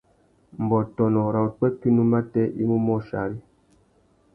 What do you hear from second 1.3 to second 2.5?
râ upwêkunú matê